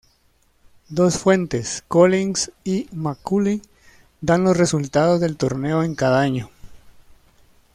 [0.89, 3.61] Dos fuentes, Collins y McCauley,
[4.19, 6.49] dan los resultados del torneo en cada año.